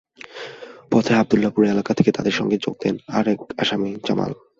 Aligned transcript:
পথে 0.91 1.13
আবদুল্লাহপুর 1.15 1.63
এলাকা 1.65 1.91
থেকে 1.93 2.11
তাঁদের 2.11 2.35
সঙ্গে 2.39 2.57
যোগ 2.57 2.75
দেন 2.83 2.95
আরেক 3.17 3.39
আসামি 3.57 3.89
জামাল। 4.07 4.31